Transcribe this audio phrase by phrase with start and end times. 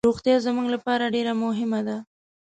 [0.09, 1.97] روغتیا زموږ لپاره ډیر مهمه ده.